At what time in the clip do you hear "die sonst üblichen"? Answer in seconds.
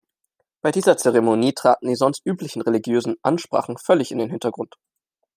1.87-2.63